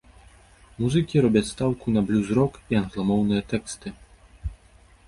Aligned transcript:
Музыкі 0.81 1.21
робяць 1.25 1.45
стаўку 1.51 1.93
на 1.99 2.03
блюз-рок 2.09 2.53
і 2.73 2.81
англамоўныя 2.83 3.41
тэксты. 3.55 3.87